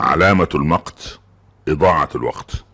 علامة 0.00 0.48
المقت 0.54 1.20
إضاعة 1.68 2.08
الوقت. 2.14 2.64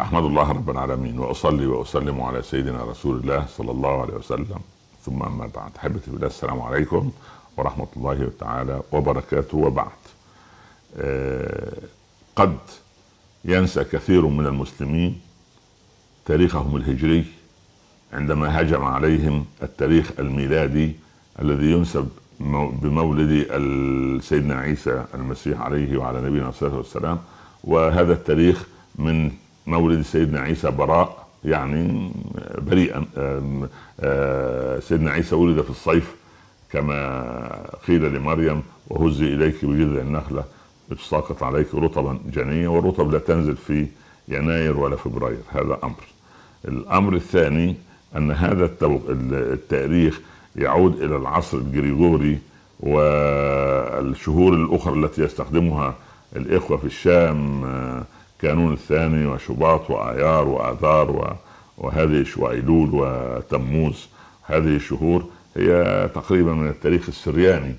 أحمد 0.00 0.22
الله 0.22 0.52
رب 0.52 0.70
العالمين 0.70 1.18
وأصلي 1.18 1.66
وأسلم 1.66 2.20
على 2.22 2.42
سيدنا 2.42 2.84
رسول 2.84 3.16
الله 3.16 3.46
صلى 3.46 3.70
الله 3.70 4.02
عليه 4.02 4.14
وسلم. 4.14 4.60
ثم 5.04 5.22
أما 5.22 5.46
بعد 5.46 5.76
أحبتي 5.76 6.10
بالله 6.10 6.26
السلام 6.26 6.60
عليكم 6.60 7.12
ورحمة 7.56 7.88
الله 7.96 8.30
تعالى 8.40 8.82
وبركاته. 8.92 9.58
وبعد 9.58 9.90
آه 10.96 11.82
قد 12.36 12.58
ينسى 13.44 13.84
كثير 13.84 14.26
من 14.26 14.46
المسلمين 14.46 15.20
تاريخهم 16.26 16.76
الهجري 16.76 17.37
عندما 18.12 18.60
هجم 18.60 18.84
عليهم 18.84 19.44
التاريخ 19.62 20.12
الميلادي 20.18 20.92
الذي 21.42 21.72
ينسب 21.72 22.08
بمولد 22.82 23.46
سيدنا 24.22 24.54
عيسى 24.54 25.04
المسيح 25.14 25.60
عليه 25.60 25.96
وعلى 25.98 26.20
نبينا 26.20 26.48
الصلاه 26.48 26.76
والسلام 26.76 27.18
وهذا 27.64 28.12
التاريخ 28.12 28.66
من 28.96 29.30
مولد 29.66 30.02
سيدنا 30.02 30.40
عيسى 30.40 30.70
براء 30.70 31.26
يعني 31.44 32.10
بريئا 32.58 33.04
سيدنا 34.80 35.10
عيسى 35.10 35.34
ولد 35.34 35.60
في 35.60 35.70
الصيف 35.70 36.14
كما 36.72 37.66
قيل 37.88 38.14
لمريم 38.14 38.62
وهزي 38.88 39.34
إليك 39.34 39.64
بجذع 39.64 40.00
النخلة 40.00 40.44
تساقط 40.90 41.42
عليك 41.42 41.74
رطبا 41.74 42.18
جنيا 42.32 42.68
والرطب 42.68 43.12
لا 43.12 43.18
تنزل 43.18 43.56
في 43.56 43.86
يناير 44.28 44.76
ولا 44.76 44.96
فبراير. 44.96 45.38
هذا 45.48 45.78
أمر. 45.84 46.04
الأمر 46.68 47.14
الثاني 47.14 47.76
أن 48.16 48.30
هذا 48.30 48.70
التاريخ 49.32 50.20
يعود 50.56 51.02
إلى 51.02 51.16
العصر 51.16 51.58
الجريجوري 51.58 52.38
والشهور 52.80 54.54
الأخرى 54.54 55.04
التي 55.04 55.22
يستخدمها 55.22 55.94
الإخوة 56.36 56.76
في 56.76 56.84
الشام 56.84 57.64
كانون 58.40 58.72
الثاني 58.72 59.26
وشباط 59.26 59.90
وآيار 59.90 60.48
وآذار 60.48 61.36
وهذه 61.78 62.26
وايلول 62.36 62.90
وتموز. 62.92 64.08
هذه 64.44 64.76
الشهور 64.76 65.24
هي 65.56 66.08
تقريبا 66.14 66.52
من 66.52 66.68
التاريخ 66.68 67.08
السرياني. 67.08 67.74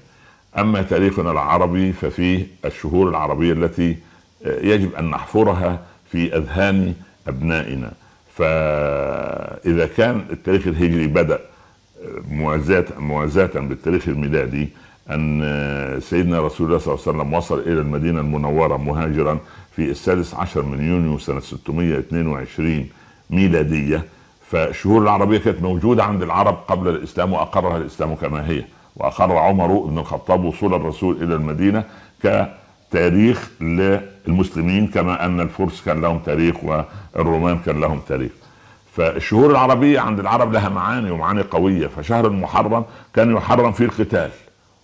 أما 0.58 0.82
تاريخنا 0.82 1.32
العربي 1.32 1.92
ففيه 1.92 2.48
الشهور 2.66 3.10
العربية 3.10 3.54
التي 3.54 3.98
يجب 4.46 4.96
أن 4.96 5.10
نحفرها 5.10 5.80
في 6.12 6.38
أذهان 6.38 6.94
أبنائنا. 7.28 7.92
فإذا 8.40 9.88
كان 9.98 10.26
التاريخ 10.32 10.68
الهجري 10.68 11.08
بدأ 11.08 11.40
موازاة 12.32 12.86
موازاة 12.98 13.60
بالتاريخ 13.60 14.08
الميلادي 14.08 14.70
أن 15.10 16.00
سيدنا 16.02 16.40
رسول 16.40 16.68
الله 16.68 16.78
صلى 16.78 16.94
الله 16.94 17.04
عليه 17.08 17.18
وسلم 17.18 17.34
وصل 17.34 17.60
إلى 17.60 17.82
المدينة 17.82 18.20
المنورة 18.20 18.78
مهاجرا 18.78 19.40
في 19.76 19.92
السادس 19.92 20.34
عشر 20.34 20.62
من 20.62 20.88
يونيو 20.88 21.18
سنة 21.18 21.40
622 21.40 22.90
ميلادية. 23.30 24.06
فالشهور 24.50 25.02
العربية 25.02 25.38
كانت 25.38 25.62
موجودة 25.62 26.04
عند 26.04 26.24
العرب 26.24 26.58
قبل 26.68 26.88
الإسلام 26.90 27.34
وأقرها 27.34 27.78
الإسلام 27.78 28.16
كما 28.16 28.50
هي. 28.50 28.64
وأقر 28.96 29.38
عمر 29.38 29.80
بن 29.80 29.98
الخطاب 29.98 30.44
وصول 30.44 30.74
الرسول 30.74 31.24
إلى 31.24 31.36
المدينة 31.36 31.84
كتاريخ 32.90 33.50
للمسلمين 33.62 34.88
كما 34.88 35.26
أن 35.26 35.40
الفرس 35.40 35.82
كان 35.86 36.02
لهم 36.02 36.20
تاريخ 36.20 36.56
والرومان 36.64 37.58
كان 37.66 37.82
لهم 37.82 38.00
تاريخ. 38.08 38.32
فالشهور 38.94 39.52
العربية 39.52 40.00
عند 40.00 40.20
العرب 40.20 40.54
لها 40.54 40.70
معاني 40.70 41.12
ومعاني 41.12 41.42
قوية. 41.42 41.88
فشهر 41.88 42.28
المحرم 42.28 42.86
كان 43.14 43.36
يحرم 43.36 43.72
فيه 43.72 43.86
القتال 43.86 44.30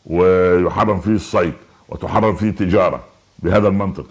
ويحرم 0.05 0.99
فيه 0.99 1.11
الصيد 1.11 1.53
وتحرم 1.89 2.35
فيه 2.35 2.49
التجارة 2.49 2.99
بهذا 3.39 3.67
المنطق. 3.67 4.05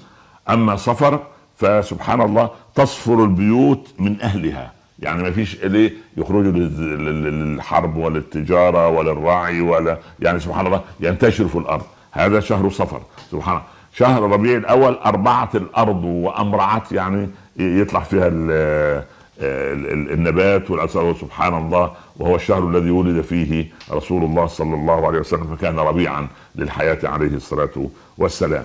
أما 0.50 0.76
صفر 0.76 1.21
فسبحان 1.56 2.21
الله 2.21 2.50
تصفر 2.75 3.25
البيوت 3.25 3.88
من 3.99 4.21
أهلها. 4.21 4.72
يعني 4.99 5.22
ما 5.22 5.31
فيش 5.31 5.65
ليه 5.65 5.93
يخرجوا 6.16 6.53
للحرب 6.53 7.97
ولا 7.97 8.19
التجارة 8.19 8.88
ولا 8.88 9.12
ولا 9.61 9.99
يعني 10.21 10.41
سبحان 10.41 10.66
الله 10.66 10.81
ينتشروا 11.00 11.49
في 11.49 11.59
الأرض. 11.59 11.84
هذا 12.12 12.41
شهر 12.41 12.71
صفر. 12.71 13.00
سبحان 13.31 13.56
الله 13.56 13.74
شهر 13.97 14.22
ربيع 14.22 14.56
الأول 14.56 14.94
أربعة 14.94 15.50
الأرض 15.55 16.05
وأمرعت 16.05 16.93
يعني 16.93 17.28
يطلع 17.56 18.00
فيها 18.00 18.31
النبات 20.15 20.71
والأسر 20.71 21.15
سبحان 21.15 21.59
الله 21.59 21.93
وهو 22.16 22.37
الشهر 22.37 22.69
الذي 22.69 22.91
ولد 22.91 23.21
فيه 23.21 23.66
رسول 23.91 24.25
الله 24.25 24.47
صلى 24.47 24.75
الله 24.75 25.06
عليه 25.06 25.19
وسلم 25.19 25.56
فكان 25.56 25.78
ربيعا 25.78 26.28
للحياة 26.55 26.99
عليه 27.05 27.37
الصلاة 27.37 27.88
والسلام. 28.19 28.65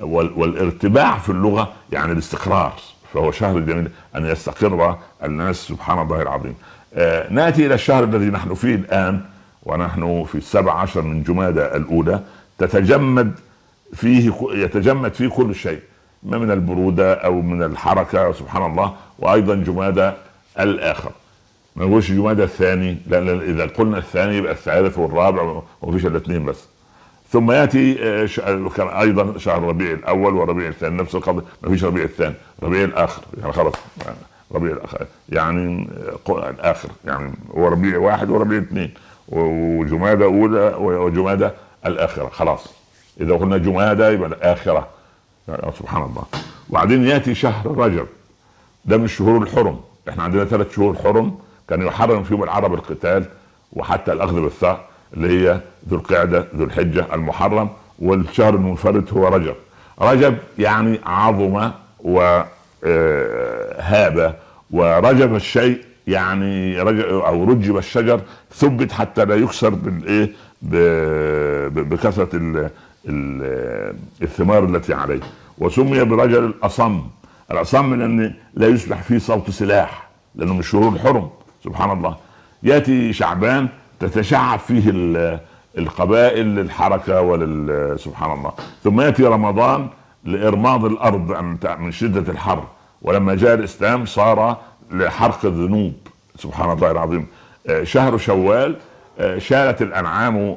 والارتباع 0.00 1.18
في 1.18 1.30
اللغة 1.30 1.72
يعني 1.92 2.12
الاستقرار 2.12 2.72
فهو 3.14 3.30
شهر 3.32 3.58
جميل 3.58 3.88
أن 4.16 4.26
يستقر 4.26 4.96
الناس 5.24 5.56
سبحان 5.56 5.98
الله 5.98 6.22
العظيم. 6.22 6.54
نأتي 7.30 7.66
إلى 7.66 7.74
الشهر 7.74 8.04
الذي 8.04 8.26
نحن 8.26 8.54
فيه 8.54 8.74
الآن 8.74 9.20
ونحن 9.62 10.24
في 10.24 10.34
السبع 10.34 10.72
عشر 10.74 11.02
من 11.02 11.22
جمادى 11.22 11.64
الأولى 11.64 12.20
تتجمد 12.58 13.32
فيه 13.94 14.32
يتجمد 14.52 15.14
فيه 15.14 15.28
كل 15.28 15.54
شيء 15.54 15.80
ما 16.22 16.38
من 16.38 16.50
البرودة 16.50 17.14
أو 17.14 17.42
من 17.42 17.62
الحركة 17.62 18.32
سبحان 18.32 18.70
الله 18.70 18.94
وأيضا 19.18 19.54
جمادى 19.54 20.12
الآخر. 20.60 21.10
ما 21.76 21.84
نقولش 21.86 22.10
جمادى 22.12 22.44
الثاني 22.44 22.96
لأن 23.06 23.28
إذا 23.40 23.66
قلنا 23.66 23.98
الثاني 23.98 24.36
يبقى 24.36 24.52
الثالث 24.52 24.98
والرابع 24.98 25.62
ومفيش 25.82 26.06
إلا 26.06 26.16
اثنين 26.16 26.44
بس. 26.44 26.64
ثم 27.30 27.50
يأتي 27.50 27.94
كان 28.76 28.88
أيضا 28.88 29.38
شهر 29.38 29.62
ربيع 29.62 29.92
الأول 29.92 30.34
وربيع 30.34 30.68
الثاني 30.68 30.96
نفس 31.02 31.14
القضية 31.14 31.42
ما 31.62 31.70
فيش 31.70 31.84
ربيع 31.84 32.04
الثاني 32.04 32.34
ربيع 32.62 32.84
الآخر 32.84 33.22
يعني 33.40 33.52
خلاص 33.52 33.74
يعني 34.04 34.16
ربيع 34.52 34.72
الآخر 34.72 35.06
يعني 35.28 35.88
الآخر 36.28 36.88
يعني 37.04 37.32
هو 37.56 37.68
ربيع 37.68 37.98
واحد 37.98 38.30
وربيع 38.30 38.58
اثنين. 38.58 38.94
وجمادى 39.28 40.24
أولى 40.24 40.74
وجمادى 40.78 41.50
الآخرة 41.86 42.28
خلاص. 42.28 42.66
إذا 43.20 43.34
قلنا 43.34 43.58
جمادى 43.58 44.02
يبقى 44.02 44.28
الآخرة. 44.28 44.88
يعني 45.48 45.72
سبحان 45.78 46.02
الله. 46.02 46.24
وبعدين 46.70 47.04
يأتي 47.04 47.34
شهر 47.34 47.78
رجب. 47.78 48.06
ده 48.84 48.96
من 48.96 49.04
الشهور 49.04 49.42
الحرم. 49.42 49.80
إحنا 50.08 50.22
عندنا 50.22 50.44
ثلاث 50.44 50.74
شهور 50.74 50.96
حرم. 51.04 51.38
كان 51.68 51.82
يحرم 51.86 52.22
فيهم 52.24 52.42
العرب 52.42 52.74
القتال 52.74 53.24
وحتى 53.72 54.12
الأخذ 54.12 54.40
بالثأر 54.40 54.80
اللي 55.14 55.48
هي 55.48 55.60
ذو 55.88 55.96
القعدة 55.96 56.46
ذو 56.56 56.64
الحجة 56.64 57.06
المحرم. 57.14 57.68
والشهر 57.98 58.54
المنفرد 58.54 59.08
هو 59.12 59.28
رجب. 59.28 59.54
رجب 60.00 60.38
يعني 60.58 61.00
عظم 61.06 61.70
وهاب 62.84 64.36
ورجب 64.70 65.34
الشيء 65.34 65.82
يعني 66.06 66.80
رجب 66.80 67.04
أو 67.04 67.44
رجب 67.44 67.76
الشجر 67.76 68.20
ثبت 68.54 68.92
حتى 68.92 69.24
لا 69.24 69.34
يكسر 69.34 69.68
بالايه 69.68 70.32
بكثرة 71.68 72.28
الثمار 74.22 74.64
التي 74.64 74.94
عليه. 74.94 75.20
وسمي 75.58 76.04
برجل 76.04 76.44
الأصم. 76.44 77.02
الأصم 77.50 77.94
لأن 77.94 78.34
لا 78.54 78.66
يسمح 78.66 79.02
فيه 79.02 79.18
صوت 79.18 79.50
سلاح 79.50 80.08
لأنه 80.34 80.54
من 80.54 80.62
شهور 80.62 80.92
الحرم. 80.92 81.30
سبحان 81.64 81.90
الله. 81.90 82.16
يأتي 82.62 83.12
شعبان 83.12 83.68
تتشعب 84.00 84.58
فيه 84.58 84.92
القبائل 85.78 86.46
للحركة 86.46 87.20
ولل 87.20 87.98
سبحان 87.98 88.32
الله. 88.32 88.52
ثم 88.84 89.00
يأتي 89.00 89.24
رمضان 89.24 89.88
لإرماض 90.24 90.84
الأرض 90.84 91.30
من 91.78 91.92
شدة 91.92 92.32
الحر. 92.32 92.64
ولما 93.02 93.34
جاء 93.34 93.54
الإسلام 93.54 94.06
صار 94.06 94.56
لحرق 94.92 95.44
الذنوب 95.44 95.92
سبحان 96.36 96.72
الله 96.72 96.90
العظيم. 96.90 97.26
شهر 97.82 98.18
شوال 98.18 98.76
شالت 99.38 99.82
الأنعام 99.82 100.56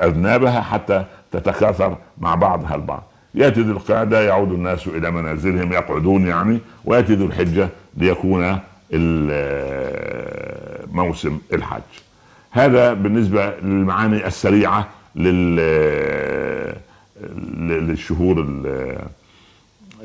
أذنابها 0.00 0.60
حتى 0.60 1.04
تتكاثر 1.32 1.96
مع 2.18 2.34
بعضها 2.34 2.74
البعض. 2.74 3.02
يأتي 3.34 3.60
ذو 3.60 3.72
القعدة 3.72 4.20
يعود 4.20 4.52
الناس 4.52 4.86
إلى 4.86 5.10
منازلهم 5.10 5.72
يقعدون 5.72 6.26
يعني 6.26 6.58
ويأتي 6.84 7.14
ذو 7.14 7.26
الحجة 7.26 7.68
ليكون 7.96 8.58
موسم 10.92 11.38
الحج. 11.52 11.82
هذا 12.50 12.92
بالنسبة 12.92 13.50
للمعاني 13.62 14.26
السريعة 14.26 14.88
لل 15.16 15.56
للشهور 17.58 18.62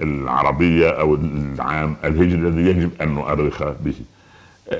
العربية 0.01 0.89
أو 0.89 1.15
العام 1.15 1.95
الهجري 2.03 2.35
الذي 2.35 2.61
يجب 2.61 2.89
أن 3.01 3.07
نؤرخ 3.09 3.63
به. 3.63 3.95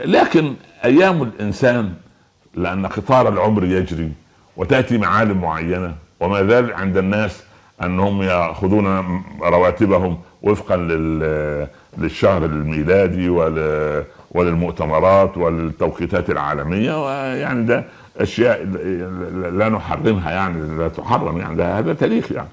لكن 0.06 0.54
أيام 0.86 1.24
الإنسان 1.24 1.94
لأن 2.56 2.86
قطار 2.86 3.30
العمر 3.30 3.64
يجري 3.66 4.12
وتأتي 4.58 4.98
معالم 4.98 5.42
معينة 5.42 5.96
وما 6.20 6.44
زال 6.44 6.74
عند 6.74 6.98
الناس 6.98 7.44
أنهم 7.84 8.22
يأخذون 8.22 8.86
رواتبهم 9.42 10.18
وفقا 10.42 10.78
للشهر 11.98 12.46
الميلادي 12.46 13.30
وللمؤتمرات 14.32 15.38
وللتوقيتات 15.38 16.30
العالمية 16.30 17.06
ويعني 17.06 17.66
ده 17.66 17.84
أشياء 18.18 18.64
لا 19.54 19.70
نحرمها 19.70 20.32
يعني 20.32 20.78
لا 20.78 20.88
تحرم 20.88 21.38
يعني 21.38 21.56
ده 21.56 21.80
هذا 21.80 21.94
تاريخ 21.94 22.32
يعني. 22.32 22.48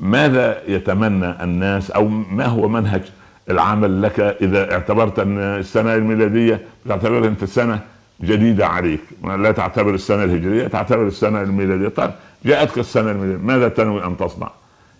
فماذا 0.00 0.62
يتمنى 0.68 1.42
الناس 1.42 1.90
أو 1.90 2.08
ما 2.08 2.46
هو 2.46 2.68
منهج 2.68 3.02
العمل 3.50 4.02
لك 4.02 4.20
إذا 4.20 4.72
اعتبرت 4.72 5.18
أن 5.18 5.38
السنة 5.38 5.94
الميلادية 5.94 6.60
تعتبرها 6.88 7.28
انت 7.28 7.44
سنه 7.44 7.80
جديدة 8.20 8.66
عليك؟ 8.66 9.00
لا 9.24 9.52
تعتبر 9.52 9.94
السنة 9.94 10.24
الهجرية 10.24 10.66
تعتبر 10.66 11.06
السنة 11.06 11.42
الميلادية. 11.42 11.88
طيب 11.88 12.10
جاءتك 12.44 12.78
السنة 12.78 13.10
الميلادية 13.10 13.44
ماذا 13.44 13.68
تنوي 13.68 14.04
أن 14.04 14.16
تصنع؟ 14.16 14.50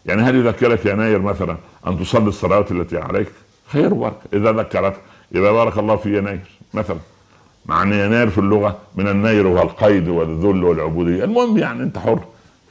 يعني 0.07 0.23
هل 0.23 0.37
يذكرك 0.37 0.87
يناير 0.87 1.19
مثلا 1.19 1.57
أن 1.87 1.99
تصلي 1.99 2.29
الصلوات 2.29 2.73
التي 2.73 2.99
عليك؟ 2.99 3.29
خير 3.73 3.95
وبركة. 3.95 4.17
إذا 4.33 4.53
ذكرك 4.53 4.97
يبقى 5.33 5.53
بارك 5.53 5.79
الله 5.79 5.97
في 5.97 6.19
يناير 6.19 6.41
مثلا. 6.75 6.99
مع 7.67 7.83
أن 7.83 7.93
يناير 7.93 8.31
في 8.31 8.39
اللغة 8.39 8.77
من 8.97 9.09
النير 9.09 9.47
والقيد 9.47 10.09
والذل 10.09 10.65
والعبودية. 10.65 11.25
المهم 11.25 11.59
يعني 11.59 11.83
أنت 11.83 11.99
حر. 11.99 12.21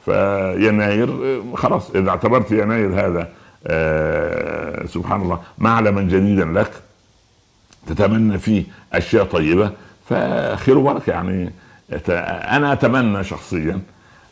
فيناير 0.06 1.42
خلاص 1.56 1.90
إذا 1.90 2.10
اعتبرت 2.10 2.50
يناير 2.50 3.06
هذا 3.06 3.28
آه 3.66 4.86
سبحان 4.86 5.20
الله 5.22 5.40
معلما 5.58 6.02
جديدا 6.02 6.44
لك 6.44 6.70
تتمنى 7.86 8.38
فيه 8.38 8.64
أشياء 8.92 9.24
طيبة 9.24 9.70
فخير 10.08 10.78
وبركة 10.78 11.10
يعني. 11.10 11.52
أنا 12.50 12.72
أتمنى 12.72 13.24
شخصيا 13.24 13.80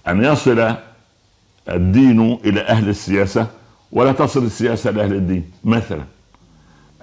أن 0.09 0.25
يصل 0.25 0.75
الدين 1.69 2.39
إلى 2.45 2.61
أهل 2.61 2.89
السياسة 2.89 3.47
ولا 3.93 4.13
تصل 4.13 4.45
السياسة 4.45 4.91
لأهل 4.91 5.13
الدين. 5.13 5.51
مثلا 5.65 6.05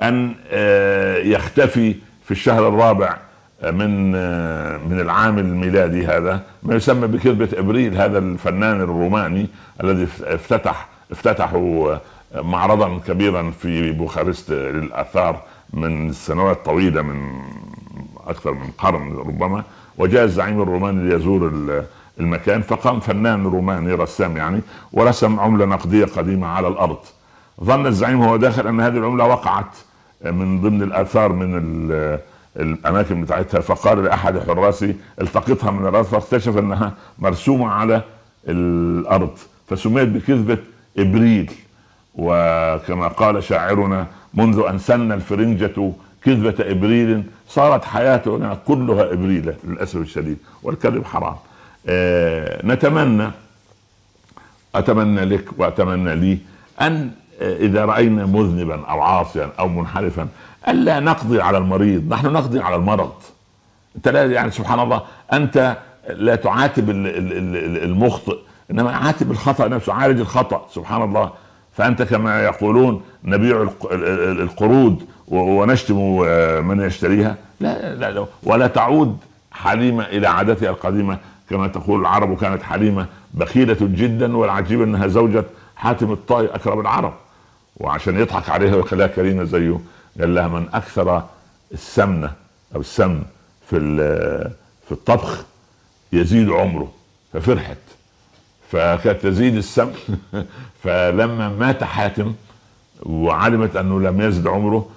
أن 0.01 0.35
آه، 0.51 1.18
يختفي 1.18 1.95
في 2.25 2.31
الشهر 2.31 2.68
الرابع 2.68 3.18
من 3.63 4.13
آه، 4.16 4.78
من 4.78 5.00
العام 5.00 5.38
الميلادي 5.38 6.08
هذا 6.08 6.42
ما 6.63 6.75
يسمى 6.75 7.08
بكذبة 7.08 7.50
إبريل 7.54 7.98
هذا 7.98 8.18
الفنان 8.18 8.81
الروماني 8.81 9.48
الذي 9.84 10.08
افتتح 10.24 10.88
افتتحوا 11.12 11.94
آه، 11.94 12.02
معرضا 12.42 13.00
كبيرا 13.08 13.52
في 13.52 13.92
بوخارست 13.92 14.52
للآثار 14.52 15.42
من 15.74 16.12
سنوات 16.13 16.66
طويلة 16.66 17.02
من 17.02 17.31
أكثر 18.28 18.54
من 18.54 18.68
قرن 18.78 19.18
ربما 19.18 19.64
وجاء 19.98 20.24
الزعيم 20.24 20.62
الروماني 20.62 21.10
ليزور 21.10 21.52
المكان 22.19 22.62
فقام 22.62 23.00
فنان 23.00 23.44
روماني 23.48 23.94
رسام 23.94 24.38
يعني 24.38 24.62
ورسم 24.94 25.40
عملة 25.40 25.66
نقدية 25.66 26.06
قديمة 26.06 26.48
على 26.48 26.68
الأرض. 26.68 26.98
ظن 27.64 27.86
الزعيم 27.88 28.19
وهو 28.19 28.38
داخل 28.38 28.68
أن 28.68 28.80
هذه 28.80 28.98
العملة 28.98 29.25
وقعت 29.25 29.75
من 30.25 30.62
ضمن 30.62 30.81
الآثار 30.84 31.34
من 31.34 31.56
الأماكن 32.57 33.21
بتاعتها 33.21 33.62
فقال 33.62 34.03
لأحد 34.03 34.39
حراسي 34.39 34.95
التقطها 35.21 35.71
من 35.71 35.88
الأرض 35.88 36.06
فاكتشف 36.06 36.57
إنها 36.57 36.94
مرسومة 37.19 37.68
على 37.68 38.01
الأرض 38.48 39.38
فسميت 39.69 40.07
بكذبة 40.07 40.57
إبريل. 40.98 41.51
وكما 42.15 43.07
قال 43.07 43.44
شاعرنا 43.44 44.07
منذ 44.33 44.63
أن 44.69 44.77
سن 44.77 45.12
الفرنجة 45.12 45.92
كذبة 46.24 46.56
إبريل 46.59 47.24
صارت 47.48 47.86
حياتنا 47.86 48.57
كلها 48.68 49.13
إبريل 49.13 49.54
للأسف 49.63 49.95
الشديد 49.95 50.38
والكذب 50.63 51.06
حرام. 51.06 51.36
آه 51.88 52.65
نتمنى 52.65 53.31
أتمنى 54.75 55.25
لك 55.25 55.45
وأتمنى 55.57 56.15
لي 56.15 56.38
أن 56.81 57.12
آه، 57.42 57.58
إذا 57.58 57.86
رأينا 57.86 58.26
مذنبا 58.26 58.86
أو 58.86 59.02
عاصيا 59.02 59.50
أو 59.60 59.68
منحرفا 59.68 60.28
ألا 60.68 61.00
نقضي 61.00 61.42
على 61.42 61.58
المريض. 61.58 62.14
نحن 62.14 62.28
نقضي 62.28 62.60
على 62.60 62.76
المرض. 62.76 63.12
أنت 63.96 64.08
لا 64.08 64.26
يعني 64.26 64.52
سبحان 64.52 64.80
الله 64.80 65.02
أنت 65.34 65.78
لا 66.10 66.36
تعاتب 66.36 66.90
المخطئ 66.90 68.38
إنما 68.72 68.92
عاتب 68.96 69.32
الخطأ 69.32 69.68
نفسه 69.68 69.94
عالج 69.94 70.20
الخطأ 70.20 70.68
سبحان 70.74 71.02
الله. 71.02 71.32
فأنت 71.74 72.02
كما 72.02 72.44
يقولون 72.44 73.02
نبيع 73.24 73.68
القرود 74.42 75.06
ونشتم 75.28 75.98
من 76.68 76.82
يشتريها. 76.82 77.36
لا 77.60 77.96
لا, 77.96 78.12
لا. 78.12 78.26
ولا 78.44 78.68
تعود 78.68 79.18
حليمة 79.52 80.04
إلى 80.04 80.28
عادتها 80.28 80.70
القديمة. 80.70 81.18
كما 81.50 81.68
تقول 81.68 82.02
العرب 82.02 82.38
كانت 82.38 82.64
حليمة 82.64 83.06
بخيلة 83.34 83.78
جدا 83.82 84.38
والعجيب 84.38 84.82
أنها 84.82 85.08
زوجة 85.08 85.44
حاتم 85.76 86.12
الطائي 86.12 86.48
أكرم 86.48 86.80
العرب. 86.80 87.14
وعشان 87.77 88.19
يضحك 88.19 88.50
عليها 88.50 88.75
ويخليها 88.75 89.07
كريمة 89.07 89.44
زيه 89.44 89.79
قال 90.19 90.35
لها 90.35 90.47
من 90.47 90.68
أكثر 90.73 91.23
السمنة 91.71 92.33
أو 92.75 92.79
السمن 92.79 93.23
في 93.69 93.79
في 94.85 94.91
الطبخ 94.91 95.45
يزيد 96.13 96.50
عمره 96.50 96.91
ففرحت. 97.33 97.77
فكانت 98.71 99.21
تزيد 99.23 99.56
السمن 99.56 99.94
فلما 100.83 101.50
مات 101.50 101.83
حاتم 101.83 102.33
وعلمت 103.03 103.75
أنه 103.75 104.00
لم 104.00 104.21
يزد 104.21 104.47
عمره 104.47 104.89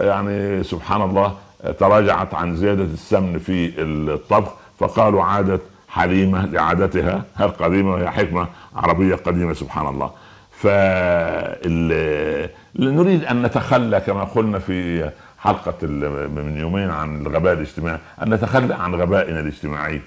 يعني 0.00 0.64
سبحان 0.64 1.02
الله 1.02 1.36
تراجعت 1.78 2.34
عن 2.34 2.56
زيادة 2.56 2.84
السمن 2.84 3.38
في 3.38 3.72
الطبخ 3.82 4.52
فقالوا 4.78 5.22
عادت 5.22 5.60
حليمة 5.88 6.46
لعادتها 6.46 7.24
القديمه 7.40 7.92
وهي 7.92 8.10
حكمة؟ 8.10 8.46
عربية 8.76 9.14
قديمة 9.14 9.54
سبحان 9.54 9.88
الله. 9.88 10.10
نريد 12.76 13.24
أن 13.24 13.42
نتخلى 13.42 14.00
كما 14.00 14.24
قلنا 14.24 14.58
في 14.58 15.10
حلقة 15.38 15.86
من 16.28 16.56
يومين 16.56 16.90
عن 16.90 17.26
الغباء 17.26 17.52
الاجتماعي 17.52 17.98
أن 18.22 18.34
نتخلى 18.34 18.74
عن 18.74 18.94
غبائنا 18.94 19.40
الاجتماعي. 19.40 20.00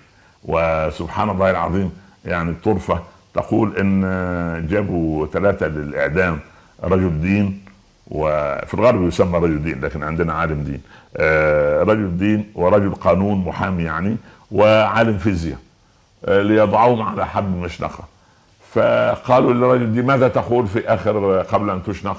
وسبحان 0.46 1.30
الله 1.30 1.50
العظيم 1.52 1.92
يعني 2.26 2.50
الطرفة 2.50 3.00
تقول 3.34 3.78
إن 3.78 4.68
جابوا 4.70 5.28
ثلاثة 5.28 5.68
للإعدام 5.68 6.40
رجل 6.84 7.22
دين 7.22 7.62
وفي 8.08 8.74
الغرب 8.74 9.08
يسمى 9.08 9.38
رجل 9.38 9.64
دين 9.64 9.82
لكن 9.82 10.04
عندنا 10.04 10.34
عالم 10.34 10.64
دين. 10.64 10.82
آه، 11.18 11.84
رجل 11.84 12.18
دين 12.18 12.52
ورجل 12.56 12.94
قانون 12.96 13.46
محامي 13.46 13.84
يعني 13.84 14.18
وعالم 14.52 15.18
فيزياء 15.18 15.60
آه، 16.26 16.42
ليضعوهم 16.42 17.02
على 17.02 17.26
حبل 17.28 17.58
مشنقة. 17.58 18.04
فقالوا 18.74 19.54
للرجل 19.54 19.94
دي 19.94 20.02
ماذا 20.02 20.28
تقول 20.28 20.68
في 20.68 20.88
آخر 20.88 21.42
قبل 21.42 21.70
أن 21.70 21.84
تشنق 21.84 22.18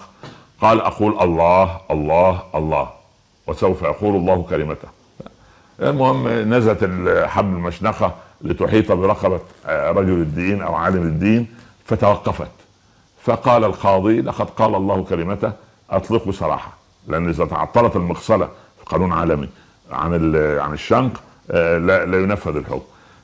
قال 0.60 0.81
أقول 0.81 1.20
الله 1.20 1.81
الله 1.90 2.43
الله 2.54 2.88
وسوف 3.46 3.82
يقول 3.82 4.16
الله 4.16 4.46
كلمته. 4.50 4.88
المهم 5.80 6.28
نزلت 6.28 6.85
حبل 7.28 7.49
المشنقه 7.56 8.14
لتحيط 8.40 8.92
برقبة 8.92 9.40
رجل 9.68 10.12
الدين 10.12 10.62
أو 10.62 10.75
عالم 10.75 11.02
الدين 11.02 11.47
فتوقفت. 11.85 12.50
فقال 13.23 13.64
القاضي 13.64 14.21
لقد 14.21 14.50
قال 14.50 14.75
الله 14.75 15.04
كلمته 15.04 15.52
اطلقوا 15.90 16.32
سراحه 16.32 16.73
لأن 17.09 17.28
إذا 17.28 17.44
تعطلت 17.44 17.97
المغسلة 17.97 18.47
في 18.78 18.85
قانون 18.87 19.12
عالمي 19.12 19.49
عن 19.92 20.35
عن 20.61 20.73
الشنق 20.73 21.23
آه، 21.50 21.78
لا, 21.78 22.04
لا 22.04 22.18
ينفذ 22.23 22.56
الحكم. 22.56 22.82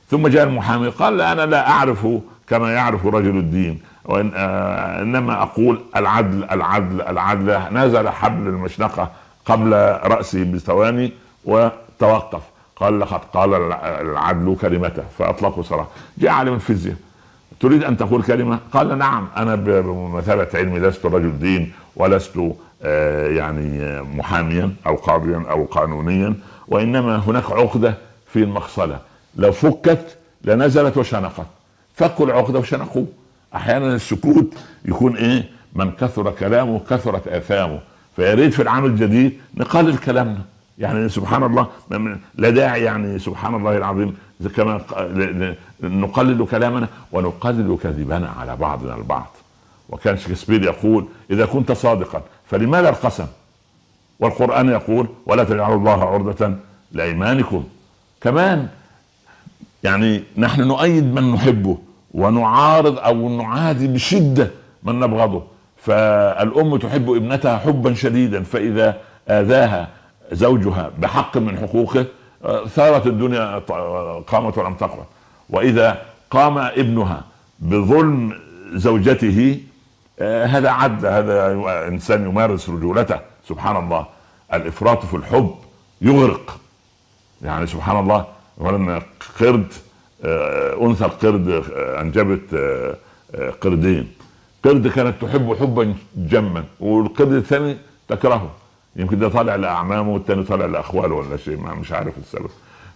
ثم 0.09 0.27
جاء 0.27 0.43
المحامي 0.43 0.89
قال 0.89 1.21
أنا 1.21 1.45
لا 1.45 1.69
أعرف 1.69 2.07
كما 2.49 2.73
يعرف 2.73 3.05
رجل 3.05 3.37
الدين. 3.37 3.81
وإن 4.05 4.31
آه 4.35 5.01
إنما 5.01 5.41
أقول 5.41 5.81
العدل 5.95 6.43
العدل 6.43 7.01
العدل. 7.01 7.59
نزل 7.71 8.09
حبل 8.09 8.47
المشنقة 8.47 9.11
قبل 9.45 9.73
راسي 10.03 10.43
بثواني 10.43 11.11
وتوقف. 11.45 12.41
قال 12.75 12.99
لقد 12.99 13.19
قال 13.33 13.53
العدل 13.83 14.55
كلمته 14.61 15.03
فأطلقوا 15.17 15.63
صراحة 15.63 15.89
جاء 16.17 16.31
عالم 16.31 16.53
الفيزياء. 16.53 16.95
تريد 17.59 17.83
أن 17.83 17.97
تقول 17.97 18.23
كلمة؟ 18.23 18.59
قال 18.73 18.97
نعم 18.97 19.27
أنا 19.37 19.55
بمثابة 19.55 20.47
علمي 20.53 20.79
لست 20.79 21.05
رجل 21.05 21.39
دين 21.39 21.71
ولست 21.95 22.39
آه 22.83 23.27
يعني 23.27 24.01
محاميا 24.01 24.71
أو 24.87 24.95
قاضيا 24.95 25.43
أو 25.49 25.65
قانونيا 25.65 26.35
وإنما 26.67 27.17
هناك 27.17 27.51
عقدة 27.51 27.93
في 28.27 28.43
المغسله 28.43 28.99
لو 29.35 29.51
فكت 29.51 30.17
لنزلت 30.43 30.97
وشنقت 30.97 31.45
فكوا 31.99 32.25
العقدة 32.25 32.59
وشنقوه. 32.59 33.07
أحيانا 33.55 33.95
السكوت 33.95 34.53
يكون 34.85 35.17
إيه؟ 35.17 35.49
من 35.75 35.91
كثر 35.91 36.31
كلامه 36.31 36.81
كثرت 36.89 37.27
اثامه 37.27 37.79
فيا 38.15 38.33
ريت 38.33 38.53
في 38.53 38.61
العام 38.61 38.85
الجديد 38.85 39.37
نقلل 39.57 39.97
كلامنا. 39.97 40.41
يعني 40.77 41.09
سبحان 41.09 41.43
الله 41.43 41.67
لا 42.35 42.49
داعي 42.49 42.83
يعني 42.83 43.19
سبحان 43.19 43.55
الله 43.55 43.77
العظيم 43.77 44.17
كما 44.55 44.81
نقلل 45.83 46.45
كلامنا 46.45 46.87
ونقلل 47.11 47.77
كذبنا 47.83 48.29
على 48.39 48.55
بعضنا 48.55 48.95
البعض. 48.95 49.31
وكان 49.89 50.17
شكسبير 50.17 50.63
يقول 50.63 51.05
إذا 51.31 51.45
كنت 51.45 51.71
صادقا 51.71 52.21
فلماذا 52.45 52.89
القسم؟ 52.89 53.27
والقرآن 54.19 54.69
يقول 54.69 55.07
ولا 55.25 55.43
تجعلوا 55.43 55.77
الله 55.77 56.03
عرضة 56.05 56.55
لأيمانكم. 56.91 57.63
كمان 58.21 58.67
يعني 59.83 60.23
نحن 60.37 60.61
نؤيد 60.61 61.03
من 61.03 61.31
نحبه. 61.31 61.77
ونعارض 62.13 62.99
أو 62.99 63.29
نعادي 63.29 63.87
بشدة 63.87 64.51
من 64.83 64.99
نبغضه. 64.99 65.43
فالأم 65.77 66.77
تحب 66.77 67.09
ابنتها 67.11 67.57
حبا 67.57 67.93
شديدا 67.93 68.43
فإذا 68.43 68.97
آذاها 69.29 69.87
زوجها 70.31 70.91
بحق 70.97 71.37
من 71.37 71.57
حقوقه 71.57 72.05
ثارت 72.67 73.07
الدنيا 73.07 73.57
قامت 74.27 74.57
ولم 74.57 74.73
تقم 74.73 74.97
وإذا 75.49 76.01
قام 76.31 76.57
ابنها 76.57 77.23
بظلم 77.59 78.33
زوجته 78.73 79.59
آه، 80.19 80.45
هذا 80.45 80.69
عدل 80.69 81.07
هذا 81.07 81.57
إنسان 81.87 82.25
يمارس 82.25 82.69
رجولته. 82.69 83.19
سبحان 83.49 83.75
الله 83.75 84.05
الإفراط 84.53 85.05
في 85.05 85.13
الحب 85.13 85.55
يغرق. 86.01 86.59
يعني 87.41 87.67
سبحان 87.67 87.99
الله 87.99 88.25
ولما 88.57 89.01
قرد 89.39 89.73
آه، 89.73 89.88
أنثى 90.23 91.05
القرد 91.05 91.49
آه، 91.49 92.01
أنجبت 92.01 92.41
قردين. 93.61 94.07
قرد 94.65 94.87
كانت 94.87 95.21
تحب 95.21 95.55
حبا 95.59 95.93
جما 96.17 96.63
والقرد 96.79 97.33
الثاني 97.33 97.77
تكرهه. 98.07 98.51
يمكن 98.95 99.19
ده 99.19 99.29
طالع 99.29 99.55
لأعمامه 99.55 100.13
والثاني 100.13 100.43
طالع 100.43 100.65
لأخواله 100.65 101.15
ولا 101.15 101.37
شيء 101.37 101.57
مش 101.57 101.91
عارف 101.91 102.17
السبب. 102.17 102.49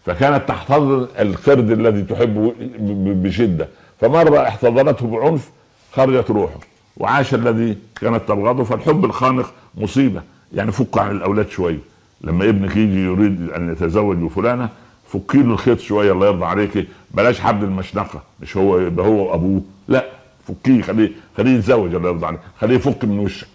فكانت 0.06 0.48
تحتضن 0.48 1.08
القرد 1.20 1.72
الذي 1.72 2.02
تحبه 2.02 2.54
بشدة. 3.24 3.68
فمرة 4.02 4.48
احتضنته 4.48 5.08
بعنف 5.08 5.50
خرجت 5.94 6.32
روحه. 6.32 6.60
وعاش 6.98 7.34
الذي 7.34 7.78
كانت 8.02 8.22
تبغضه. 8.28 8.64
فالحب 8.64 9.06
الخانق 9.06 9.54
مصيبة. 9.76 10.22
يعني 10.54 10.72
فك 10.72 10.98
عن 10.98 11.12
الأولاد 11.12 11.50
شوية 11.50 11.80
لما 12.22 12.50
ابنك 12.50 12.78
يجي 12.78 13.04
يريد 13.04 13.52
أن 13.52 13.72
يتزوج 13.72 14.18
بفلانة 14.18 14.70
فكي 15.08 15.38
له 15.38 15.54
الخيط 15.54 15.80
شوية 15.80 16.12
الله 16.12 16.28
يرضى 16.28 16.46
عليك. 16.46 16.88
بلاش 17.14 17.40
حبل 17.40 17.64
المشنقة 17.64 18.22
مش 18.40 18.58
هو 18.58 18.80
يبقى 18.80 19.06
هو 19.06 19.32
وابوه 19.32 19.62
لا 19.88 20.06
فكيه 20.48 20.82
خليه 20.82 21.12
خليه 21.38 21.52
يتزوج 21.52 21.96
الله 21.96 22.10
يرضى 22.10 22.26
عليك 22.26 22.40
خليه 22.62 22.76
يفك 22.76 23.06
من 23.06 23.20
وشك 23.20 23.48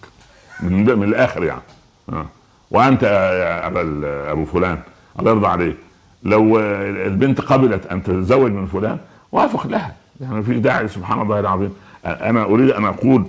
من, 0.61 0.99
من 0.99 1.09
الآخر 1.09 1.45
يعني. 1.45 1.61
آه. 2.09 2.27
وأنت 2.71 3.03
يا 3.03 3.67
أبا 3.67 4.03
أبو 4.33 4.45
فلان 4.45 4.79
الله 5.19 5.31
يرضى 5.31 5.47
عليك. 5.47 5.77
لو 6.23 6.59
البنت 7.07 7.41
قبلت 7.41 7.87
أن 7.87 8.03
تتزوج 8.03 8.51
من 8.53 8.67
فلان 8.67 8.99
وافق 9.33 9.67
لها. 9.67 9.95
يعني 10.21 10.43
في 10.43 10.61
داعي 10.61 10.89
سبحان 10.89 11.23
الله 11.23 11.41
العظيم. 11.41 11.75
أنا 12.05 12.43
أريد 12.45 12.71
أن 12.71 12.85
أقول 12.85 13.27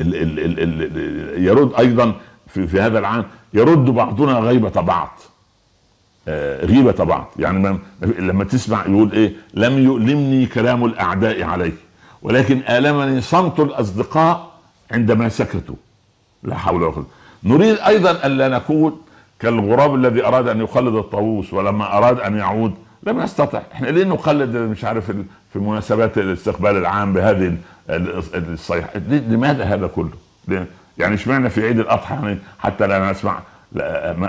ال 0.00 0.14
ال 0.14 0.38
ال 0.38 0.82
ال 0.82 1.44
يرد 1.44 1.74
أيضا 1.78 2.12
في, 2.46 2.66
في 2.66 2.80
هذا 2.80 2.98
العام 2.98 3.24
يرد 3.54 3.84
بعضنا 3.84 4.32
غيبة 4.32 4.80
بعض. 4.80 5.18
غيبة 6.64 7.04
بعض 7.04 7.26
يعني 7.38 7.78
لما 8.02 8.44
تسمع 8.44 8.86
يقول 8.86 9.12
إيه 9.12 9.32
لم 9.54 9.78
يؤلمني 9.78 10.46
كلام 10.46 10.84
الأعداء 10.84 11.42
علي 11.42 11.72
ولكن 12.22 12.62
آلمني 12.68 13.20
صمت 13.20 13.60
الأصدقاء 13.60 14.50
عندما 14.90 15.28
سكتوا. 15.28 15.74
لا 16.42 16.56
حول 16.56 16.82
ولا 16.82 16.92
قوة. 16.92 17.06
نريد 17.44 17.78
أيضا 17.78 18.10
الا 18.10 18.48
نكون 18.48 19.00
كالغراب 19.40 19.94
الذي 19.94 20.24
أراد 20.24 20.48
أن 20.48 20.60
يقلد 20.60 20.94
الطاووس 20.94 21.52
ولما 21.52 21.98
أراد 21.98 22.20
أن 22.20 22.36
يعود 22.36 22.74
لم 23.02 23.20
يستطع. 23.20 23.62
إحنا 23.72 23.86
ليه 23.86 24.04
نقلد 24.04 24.56
مش 24.56 24.84
عارف 24.84 25.10
في 25.52 25.58
مناسبات 25.58 26.18
الاستقبال 26.18 26.76
العام 26.76 27.12
بهذه 27.12 27.56
الصيحة. 28.34 28.88
لماذا 29.08 29.64
هذا 29.64 29.86
كله؟ 29.86 30.66
يعني 30.98 31.14
اشمعنى 31.14 31.50
في 31.50 31.66
عيد 31.66 31.78
الأضحى 31.78 32.14
يعني 32.14 32.38
حتى 32.58 32.86
لا 32.86 33.10
نسمع 33.10 33.38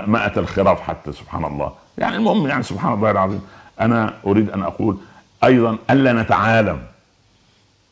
مائة 0.06 0.38
الخراف 0.38 0.80
حتى 0.80 1.12
سبحان 1.12 1.44
الله. 1.44 1.72
يعني 1.98 2.16
المهم 2.16 2.46
يعني 2.46 2.62
سبحان 2.62 2.92
الله 2.92 3.10
العظيم 3.10 3.42
أنا 3.80 4.14
أريد 4.26 4.50
أن 4.50 4.62
أقول 4.62 4.96
أيضا 5.44 5.78
الا 5.90 6.12
نتعالم. 6.12 6.78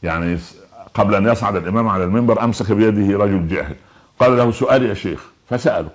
يعني 0.03 0.39
قبل 0.95 1.15
أن 1.15 1.27
يصعد 1.27 1.57
الإمام 1.57 1.89
على 1.89 2.05
المنبر 2.05 2.45
أمسك 2.45 2.73
بيده 2.73 3.19
رجل 3.19 3.49
جاهل. 3.49 3.77
قال 4.21 4.37
له 4.37 4.53
سؤال 4.53 4.83
يا 4.83 4.95
شيخ. 4.95 5.25
فسأله. 5.51 5.89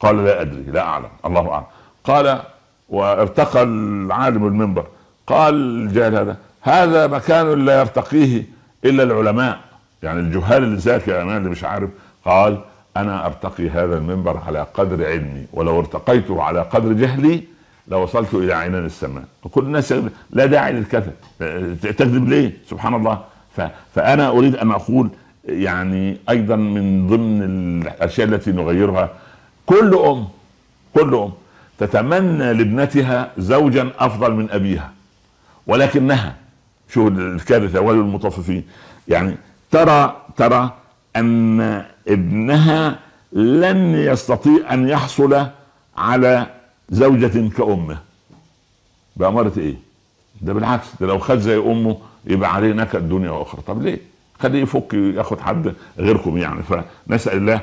قال 0.00 0.24
لا 0.24 0.40
أدري 0.40 0.62
لا 0.62 0.80
أعلم. 0.80 1.08
الله 1.24 1.52
أعلم. 1.52 1.64
قال 2.04 2.42
وارتقى 2.88 3.62
العالم 3.62 4.46
المنبر. 4.46 4.86
قال 5.26 5.54
الجاهل 5.54 6.14
هذا 6.14 6.36
هذا 6.60 7.06
مكان 7.06 7.64
لا 7.64 7.80
يرتقيه 7.80 8.44
إلا 8.84 9.02
العلماء. 9.02 9.60
يعني 10.02 10.20
الجهال 10.20 10.62
اللي 10.62 10.76
ذاك 10.76 11.08
أنا 11.08 11.36
اللي 11.36 11.48
مش 11.50 11.64
عارف. 11.64 11.90
قال 12.24 12.60
أنا 12.96 13.26
أرتقي 13.26 13.70
هذا 13.70 13.96
المنبر 13.98 14.36
على 14.46 14.66
قدر 14.74 15.06
علمي 15.06 15.46
ولو 15.52 15.78
ارتقيته 15.78 16.42
على 16.42 16.62
قدر 16.62 16.92
جهلي 16.92 17.42
لوصلت 17.88 18.34
إلى 18.34 18.52
عنان 18.52 18.86
السماء. 18.86 19.24
وكل 19.42 19.64
الناس 19.64 19.94
لا 20.30 20.46
داعي 20.46 20.72
للكذب. 20.72 21.12
تكذب 21.82 22.28
ليه؟ 22.28 22.56
سبحان 22.70 22.94
الله. 22.94 23.24
فأنا 23.94 24.28
أريد 24.28 24.56
أن 24.56 24.70
أقول 24.70 25.08
يعني 25.44 26.16
أيضا 26.30 26.56
من 26.56 27.06
ضمن 27.06 27.42
الأشياء 27.82 28.28
التي 28.28 28.52
نغيرها 28.52 29.10
كل 29.66 29.94
أم 29.94 30.28
كل 30.94 31.14
أم 31.14 31.32
تتمنى 31.78 32.52
لابنتها 32.52 33.32
زوجا 33.38 33.90
أفضل 33.98 34.34
من 34.34 34.50
أبيها 34.50 34.92
ولكنها 35.66 36.36
شو 36.88 37.08
الكارثة 37.08 37.80
وللمطففين 37.80 38.64
يعني 39.08 39.36
ترى 39.70 40.16
ترى 40.36 40.72
أن 41.16 41.84
ابنها 42.10 42.98
لن 43.32 43.94
يستطيع 43.94 44.74
أن 44.74 44.88
يحصل 44.88 45.46
على 45.96 46.46
زوجة 46.90 47.48
كأمه 47.56 47.98
بأمارة 49.16 49.52
إيه؟ 49.58 49.74
ده 50.42 50.52
بالعكس 50.52 50.86
ده 51.00 51.06
لو 51.06 51.18
خد 51.18 51.38
زي 51.38 51.56
أمه 51.56 51.96
يبقى 52.26 52.54
عليه 52.54 52.72
نكد 52.72 53.08
دنيا 53.08 53.30
وأخرى 53.30 53.60
طب 53.66 53.82
ليه؟ 53.82 53.98
خليه 54.40 54.62
يفك 54.62 54.94
ياخد 54.94 55.40
حد 55.40 55.72
غيركم 55.98 56.36
يعني 56.38 56.60
فنسأل 56.62 57.36
الله 57.36 57.60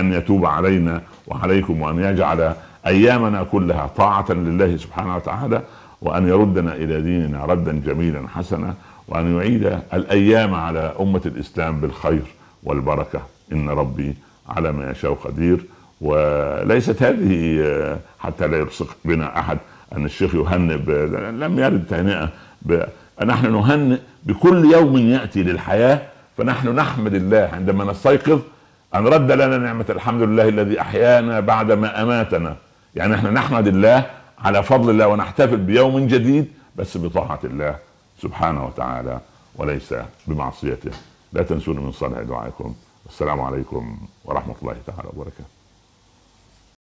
أن 0.00 0.12
يتوب 0.12 0.46
علينا 0.46 1.02
وعليكم 1.26 1.80
وأن 1.82 1.98
يجعل 1.98 2.54
أيامنا 2.86 3.42
كلها 3.42 3.86
طاعة 3.96 4.26
لله 4.32 4.76
سبحانه 4.76 5.16
وتعالى 5.16 5.62
وأن 6.02 6.28
يردنا 6.28 6.74
إلى 6.74 7.00
ديننا 7.00 7.44
ردا 7.44 7.72
جميلا 7.86 8.28
حسنا 8.28 8.74
وأن 9.08 9.36
يعيد 9.36 9.78
الأيام 9.94 10.54
على 10.54 10.94
أمة 11.00 11.20
الإسلام 11.26 11.80
بالخير 11.80 12.22
والبركة 12.62 13.20
إن 13.52 13.68
ربي 13.68 14.14
على 14.48 14.72
ما 14.72 14.90
يشاء 14.90 15.14
قدير 15.14 15.64
وليست 16.00 17.02
هذه 17.02 17.98
حتى 18.18 18.46
لا 18.46 18.58
يلصق 18.58 18.96
بنا 19.04 19.38
أحد 19.38 19.58
أن 19.96 20.04
الشيخ 20.04 20.34
يهنئ 20.34 20.76
لم 21.30 21.58
يرد 21.58 21.86
تهنئة 21.86 22.28
نحن 23.24 23.52
نهنئ 23.52 23.98
بكل 24.24 24.72
يوم 24.72 24.96
يأتي 24.96 25.42
للحياة 25.42 26.02
فنحن 26.36 26.68
نحمد 26.68 27.14
الله 27.14 27.50
عندما 27.52 27.84
نستيقظ 27.84 28.40
أن 28.94 29.06
رد 29.06 29.32
لنا 29.32 29.58
نعمة 29.58 29.84
الحمد 29.90 30.22
لله 30.22 30.48
الذي 30.48 30.80
أحيانا 30.80 31.40
بعد 31.40 31.72
ما 31.72 32.02
أماتنا. 32.02 32.56
يعني 32.94 33.14
إحنا 33.14 33.30
نحمد 33.30 33.66
الله 33.66 34.06
على 34.38 34.62
فضل 34.62 34.90
الله 34.90 35.06
ونحتفل 35.08 35.56
بيوم 35.56 36.06
جديد 36.06 36.52
بس 36.76 36.98
بطاعة 36.98 37.40
الله 37.44 37.76
سبحانه 38.22 38.66
وتعالى 38.66 39.20
وليس 39.56 39.94
بمعصيته. 40.26 40.90
لا 41.32 41.42
تنسوني 41.42 41.80
من 41.80 41.92
صالح 41.92 42.20
دعائكم. 42.20 42.74
السلام 43.08 43.40
عليكم 43.40 43.98
ورحمة 44.24 44.54
الله 44.62 44.76
تعالى 44.86 45.08
وبركاته. 45.16 45.55